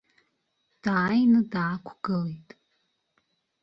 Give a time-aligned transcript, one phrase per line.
[0.83, 2.49] Дааины даақәгылеит.